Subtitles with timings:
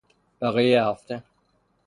[0.41, 1.23] بقیهی هفته